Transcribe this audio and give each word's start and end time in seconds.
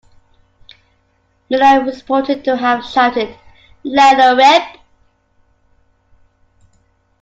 Miller 1.51 1.87
is 1.87 1.97
reported 2.01 2.43
to 2.43 2.57
have 2.57 2.83
shouted, 2.83 3.37
Let 3.83 4.17
'er 4.17 4.35
rip! 4.35 4.81